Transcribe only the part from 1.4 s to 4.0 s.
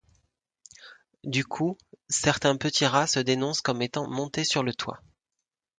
coup, certains petits rats se dénoncent comme